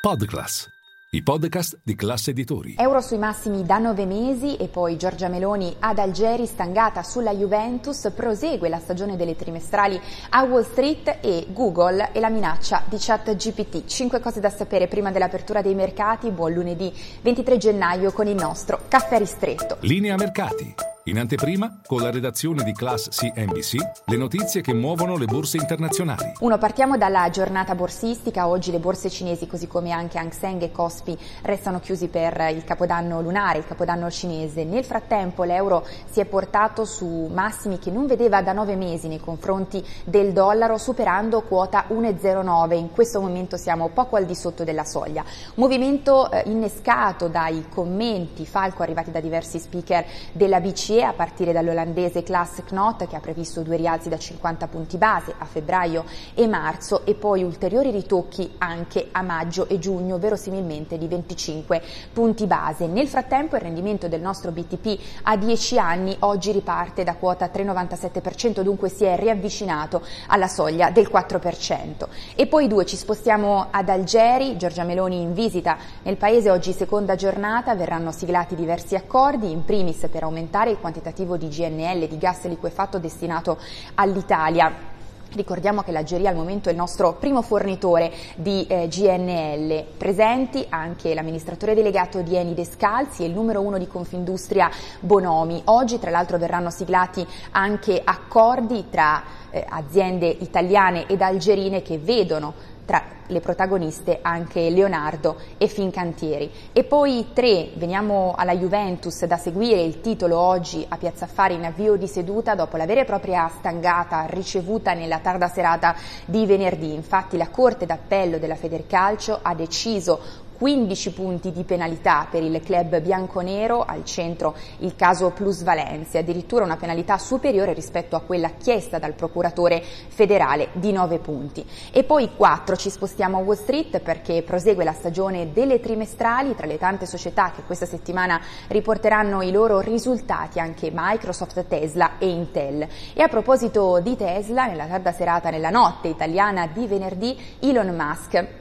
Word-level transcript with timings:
Podclass, 0.00 0.66
i 1.10 1.22
podcast 1.22 1.80
di 1.84 1.94
classe 1.94 2.30
editori. 2.30 2.76
Euro 2.78 3.02
sui 3.02 3.18
massimi 3.18 3.66
da 3.66 3.76
nove 3.76 4.06
mesi 4.06 4.56
e 4.56 4.68
poi 4.68 4.96
Giorgia 4.96 5.28
Meloni 5.28 5.76
ad 5.78 5.98
Algeri 5.98 6.46
stangata 6.46 7.02
sulla 7.02 7.34
Juventus, 7.34 8.10
prosegue 8.16 8.70
la 8.70 8.78
stagione 8.78 9.16
delle 9.16 9.36
trimestrali 9.36 10.00
a 10.30 10.42
Wall 10.44 10.64
Street 10.64 11.18
e 11.20 11.48
Google 11.50 12.12
e 12.12 12.20
la 12.20 12.30
minaccia 12.30 12.82
di 12.88 12.96
chat 12.98 13.36
GPT. 13.36 13.84
Cinque 13.84 14.20
cose 14.20 14.40
da 14.40 14.48
sapere 14.48 14.88
prima 14.88 15.10
dell'apertura 15.10 15.60
dei 15.60 15.74
mercati. 15.74 16.30
Buon 16.30 16.54
lunedì 16.54 16.90
23 17.20 17.58
gennaio 17.58 18.10
con 18.12 18.26
il 18.26 18.36
nostro 18.36 18.84
caffè 18.88 19.18
ristretto. 19.18 19.76
Linea 19.80 20.16
mercati. 20.16 20.89
In 21.04 21.18
anteprima, 21.18 21.78
con 21.86 22.02
la 22.02 22.10
redazione 22.10 22.62
di 22.62 22.74
Class 22.74 23.08
CNBC, 23.08 23.76
le 24.04 24.16
notizie 24.18 24.60
che 24.60 24.74
muovono 24.74 25.16
le 25.16 25.24
borse 25.24 25.56
internazionali. 25.56 26.34
Uno, 26.40 26.58
partiamo 26.58 26.98
dalla 26.98 27.30
giornata 27.30 27.74
borsistica. 27.74 28.46
Oggi 28.46 28.70
le 28.70 28.80
borse 28.80 29.08
cinesi, 29.08 29.46
così 29.46 29.66
come 29.66 29.92
anche 29.92 30.18
Hang 30.18 30.30
Seng 30.30 30.60
e 30.60 30.70
Kospi, 30.70 31.16
restano 31.42 31.80
chiusi 31.80 32.08
per 32.08 32.50
il 32.54 32.64
capodanno 32.64 33.22
lunare, 33.22 33.56
il 33.56 33.66
capodanno 33.66 34.10
cinese. 34.10 34.64
Nel 34.64 34.84
frattempo 34.84 35.44
l'euro 35.44 35.86
si 36.10 36.20
è 36.20 36.26
portato 36.26 36.84
su 36.84 37.30
massimi 37.32 37.78
che 37.78 37.90
non 37.90 38.06
vedeva 38.06 38.42
da 38.42 38.52
nove 38.52 38.76
mesi 38.76 39.08
nei 39.08 39.20
confronti 39.20 39.82
del 40.04 40.34
dollaro, 40.34 40.76
superando 40.76 41.40
quota 41.40 41.86
1,09. 41.88 42.74
In 42.74 42.90
questo 42.90 43.22
momento 43.22 43.56
siamo 43.56 43.88
poco 43.88 44.16
al 44.16 44.26
di 44.26 44.34
sotto 44.34 44.64
della 44.64 44.84
soglia. 44.84 45.24
Movimento 45.54 46.30
eh, 46.30 46.42
innescato 46.44 47.28
dai 47.28 47.68
commenti 47.70 48.44
falco 48.44 48.82
arrivati 48.82 49.10
da 49.10 49.20
diversi 49.20 49.58
speaker 49.58 50.04
della 50.32 50.60
BCE 50.60 50.89
a 50.98 51.12
partire 51.12 51.52
dall'olandese 51.52 52.24
Klaas 52.24 52.62
Knot 52.64 53.06
che 53.06 53.14
ha 53.14 53.20
previsto 53.20 53.62
due 53.62 53.76
rialzi 53.76 54.08
da 54.08 54.18
50 54.18 54.66
punti 54.66 54.96
base 54.96 55.32
a 55.38 55.44
febbraio 55.44 56.04
e 56.34 56.48
marzo 56.48 57.06
e 57.06 57.14
poi 57.14 57.44
ulteriori 57.44 57.92
ritocchi 57.92 58.56
anche 58.58 59.08
a 59.12 59.22
maggio 59.22 59.68
e 59.68 59.78
giugno, 59.78 60.18
verosimilmente 60.18 60.98
di 60.98 61.06
25 61.06 61.80
punti 62.12 62.46
base. 62.46 62.88
Nel 62.88 63.06
frattempo 63.06 63.54
il 63.54 63.62
rendimento 63.62 64.08
del 64.08 64.20
nostro 64.20 64.50
BTP 64.50 64.98
a 65.22 65.36
10 65.36 65.78
anni 65.78 66.16
oggi 66.20 66.50
riparte 66.50 67.04
da 67.04 67.14
quota 67.14 67.46
3,97%, 67.46 68.62
dunque 68.62 68.88
si 68.88 69.04
è 69.04 69.16
riavvicinato 69.16 70.02
alla 70.26 70.48
soglia 70.48 70.90
del 70.90 71.08
4%. 71.12 72.08
E 72.34 72.46
poi 72.48 72.66
due, 72.66 72.84
ci 72.84 72.96
spostiamo 72.96 73.68
ad 73.70 73.88
Algeri, 73.88 74.56
Giorgia 74.56 74.82
Meloni 74.82 75.20
in 75.20 75.34
visita 75.34 75.76
nel 76.02 76.16
paese 76.16 76.50
oggi 76.50 76.72
seconda 76.72 77.14
giornata, 77.14 77.76
verranno 77.76 78.10
siglati 78.10 78.56
diversi 78.56 78.96
accordi, 78.96 79.52
in 79.52 79.64
primis 79.64 80.08
per 80.10 80.24
aumentare 80.24 80.70
il 80.70 80.78
quantitativo 80.80 81.36
di 81.36 81.48
GNL, 81.48 82.08
di 82.08 82.18
gas 82.18 82.44
liquefatto 82.46 82.98
destinato 82.98 83.58
all'Italia. 83.94 84.98
Ricordiamo 85.32 85.82
che 85.82 85.92
l'Algeria 85.92 86.30
al 86.30 86.34
momento 86.34 86.68
è 86.68 86.72
il 86.72 86.78
nostro 86.78 87.12
primo 87.12 87.40
fornitore 87.40 88.12
di 88.34 88.66
eh, 88.66 88.88
GNL. 88.88 89.84
Presenti 89.96 90.66
anche 90.68 91.14
l'amministratore 91.14 91.74
delegato 91.74 92.20
di 92.20 92.34
Eni 92.34 92.52
Descalzi 92.52 93.22
e 93.22 93.26
il 93.26 93.32
numero 93.32 93.60
uno 93.60 93.78
di 93.78 93.86
Confindustria 93.86 94.68
Bonomi. 94.98 95.62
Oggi 95.66 96.00
tra 96.00 96.10
l'altro 96.10 96.36
verranno 96.36 96.70
siglati 96.70 97.24
anche 97.52 98.00
accordi 98.02 98.86
tra 98.90 99.22
eh, 99.50 99.64
aziende 99.68 100.26
italiane 100.26 101.06
ed 101.06 101.22
algerine 101.22 101.80
che 101.80 101.98
vedono 101.98 102.52
tra 102.90 103.04
le 103.28 103.38
protagoniste 103.38 104.18
anche 104.20 104.68
Leonardo 104.68 105.36
e 105.58 105.68
Fincantieri. 105.68 106.50
E 106.72 106.82
poi 106.82 107.28
tre, 107.32 107.70
veniamo 107.76 108.34
alla 108.36 108.56
Juventus 108.56 109.24
da 109.26 109.36
seguire 109.36 109.80
il 109.80 110.00
titolo 110.00 110.36
oggi 110.36 110.84
a 110.88 110.96
Piazza 110.96 111.26
Affari 111.26 111.54
in 111.54 111.64
avvio 111.64 111.94
di 111.94 112.08
seduta 112.08 112.56
dopo 112.56 112.76
la 112.76 112.86
vera 112.86 113.02
e 113.02 113.04
propria 113.04 113.48
stangata 113.56 114.26
ricevuta 114.26 114.92
nella 114.92 115.20
tarda 115.20 115.46
serata 115.46 115.94
di 116.24 116.44
venerdì. 116.46 116.92
Infatti 116.92 117.36
la 117.36 117.48
Corte 117.48 117.86
d'Appello 117.86 118.38
della 118.38 118.56
Federcalcio 118.56 119.38
ha 119.40 119.54
deciso 119.54 120.48
15 120.60 121.12
punti 121.14 121.52
di 121.52 121.64
penalità 121.64 122.26
per 122.30 122.42
il 122.42 122.60
club 122.62 123.00
bianconero, 123.00 123.82
al 123.82 124.04
centro 124.04 124.54
il 124.80 124.94
caso 124.94 125.30
plusvalenze, 125.30 126.18
addirittura 126.18 126.64
una 126.64 126.76
penalità 126.76 127.16
superiore 127.16 127.72
rispetto 127.72 128.14
a 128.14 128.20
quella 128.20 128.50
chiesta 128.58 128.98
dal 128.98 129.14
procuratore 129.14 129.82
federale 129.82 130.68
di 130.72 130.92
9 130.92 131.18
punti. 131.20 131.64
E 131.90 132.04
poi 132.04 132.34
4 132.36 132.76
ci 132.76 132.90
spostiamo 132.90 133.38
a 133.38 133.40
Wall 133.40 133.56
Street 133.56 134.00
perché 134.00 134.42
prosegue 134.42 134.84
la 134.84 134.92
stagione 134.92 135.50
delle 135.50 135.80
trimestrali 135.80 136.54
tra 136.54 136.66
le 136.66 136.76
tante 136.76 137.06
società 137.06 137.52
che 137.56 137.62
questa 137.62 137.86
settimana 137.86 138.38
riporteranno 138.68 139.40
i 139.40 139.52
loro 139.52 139.80
risultati 139.80 140.60
anche 140.60 140.90
Microsoft, 140.92 141.64
Tesla 141.68 142.18
e 142.18 142.28
Intel. 142.28 142.86
E 143.14 143.22
a 143.22 143.28
proposito 143.28 143.98
di 144.00 144.14
Tesla, 144.14 144.66
nella 144.66 144.84
tarda 144.84 145.12
serata, 145.12 145.48
nella 145.48 145.70
notte 145.70 146.08
italiana 146.08 146.66
di 146.66 146.86
venerdì, 146.86 147.34
Elon 147.60 147.96
Musk 147.96 148.59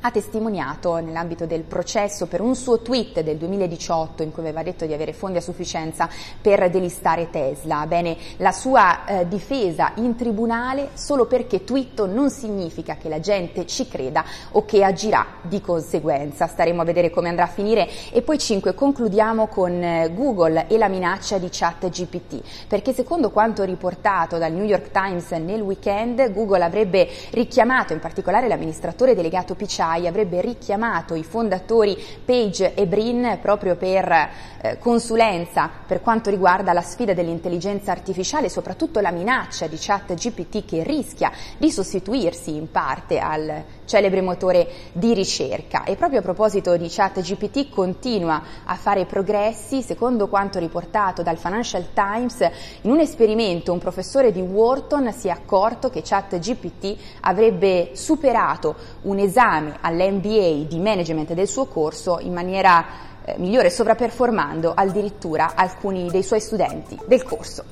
ha 0.00 0.10
testimoniato 0.12 0.96
nell'ambito 0.98 1.44
del 1.44 1.62
processo 1.62 2.26
per 2.26 2.40
un 2.40 2.54
suo 2.54 2.80
tweet 2.80 3.20
del 3.22 3.36
2018 3.36 4.22
in 4.22 4.30
cui 4.30 4.42
aveva 4.42 4.62
detto 4.62 4.86
di 4.86 4.92
avere 4.92 5.12
fondi 5.12 5.38
a 5.38 5.40
sufficienza 5.40 6.08
per 6.40 6.70
delistare 6.70 7.30
Tesla. 7.30 7.84
Bene, 7.86 8.16
la 8.36 8.52
sua 8.52 9.04
eh, 9.04 9.28
difesa 9.28 9.92
in 9.96 10.14
tribunale 10.14 10.90
solo 10.94 11.26
perché 11.26 11.64
twitto 11.64 12.06
non 12.06 12.30
significa 12.30 12.96
che 12.96 13.08
la 13.08 13.18
gente 13.18 13.66
ci 13.66 13.88
creda 13.88 14.24
o 14.52 14.64
che 14.64 14.84
agirà 14.84 15.26
di 15.42 15.60
conseguenza. 15.60 16.46
Staremo 16.46 16.82
a 16.82 16.84
vedere 16.84 17.10
come 17.10 17.28
andrà 17.28 17.44
a 17.44 17.48
finire. 17.48 17.88
E 18.12 18.22
poi 18.22 18.38
5 18.38 18.74
concludiamo 18.74 19.48
con 19.48 19.82
eh, 19.82 20.12
Google 20.14 20.68
e 20.68 20.78
la 20.78 20.88
minaccia 20.88 21.38
di 21.38 21.48
chat 21.50 21.88
GPT, 21.88 22.40
perché 22.68 22.92
secondo 22.92 23.30
quanto 23.30 23.64
riportato 23.64 24.38
dal 24.38 24.52
New 24.52 24.64
York 24.64 24.90
Times 24.92 25.30
nel 25.32 25.60
weekend, 25.60 26.32
Google 26.32 26.62
avrebbe 26.62 27.08
richiamato 27.30 27.92
in 27.92 27.98
particolare 27.98 28.46
l'amministratore 28.46 29.16
delegato 29.16 29.56
Picciai 29.56 29.86
Rai 29.88 30.06
avrebbe 30.06 30.42
richiamato 30.42 31.14
i 31.14 31.24
fondatori 31.24 31.96
Page 32.22 32.74
e 32.74 32.86
Brin 32.86 33.38
proprio 33.40 33.76
per 33.76 34.28
eh, 34.60 34.78
consulenza 34.78 35.70
per 35.86 36.02
quanto 36.02 36.28
riguarda 36.28 36.74
la 36.74 36.82
sfida 36.82 37.14
dell'intelligenza 37.14 37.90
artificiale 37.90 38.46
e 38.46 38.50
soprattutto 38.50 39.00
la 39.00 39.10
minaccia 39.10 39.66
di 39.66 39.76
chat 39.78 40.12
GPT 40.12 40.66
che 40.66 40.82
rischia 40.82 41.32
di 41.56 41.70
sostituirsi 41.70 42.54
in 42.54 42.70
parte 42.70 43.18
al 43.18 43.64
celebre 43.88 44.20
motore 44.20 44.68
di 44.92 45.14
ricerca. 45.14 45.82
E 45.84 45.96
proprio 45.96 46.20
a 46.20 46.22
proposito 46.22 46.76
di 46.76 46.88
chat 46.88 47.20
GPT 47.20 47.70
continua 47.70 48.40
a 48.64 48.76
fare 48.76 49.06
progressi, 49.06 49.82
secondo 49.82 50.28
quanto 50.28 50.60
riportato 50.60 51.22
dal 51.22 51.38
Financial 51.38 51.84
Times, 51.92 52.48
in 52.82 52.90
un 52.90 53.00
esperimento 53.00 53.72
un 53.72 53.78
professore 53.78 54.30
di 54.30 54.40
Wharton 54.40 55.12
si 55.12 55.28
è 55.28 55.30
accorto 55.30 55.90
che 55.90 56.02
chat 56.04 56.38
GPT 56.38 56.96
avrebbe 57.22 57.90
superato 57.94 58.76
un 59.02 59.18
esame 59.18 59.78
all'MBA 59.80 60.66
di 60.68 60.78
management 60.78 61.32
del 61.32 61.48
suo 61.48 61.66
corso 61.66 62.18
in 62.20 62.34
maniera 62.34 62.84
eh, 63.24 63.34
migliore, 63.38 63.70
sovraperformando 63.70 64.72
addirittura 64.74 65.52
alcuni 65.54 66.10
dei 66.10 66.22
suoi 66.22 66.40
studenti 66.40 66.98
del 67.06 67.22
corso. 67.22 67.64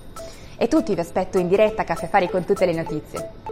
E 0.57 0.69
tutti 0.69 0.95
vi 0.95 1.01
aspetto 1.01 1.39
in 1.39 1.49
diretta 1.49 1.83
a 1.83 1.85
Caffè 1.85 2.09
Fari 2.09 2.31
con 2.31 2.45
tutte 2.45 2.65
le 2.65 2.73
notizie. 2.73 3.46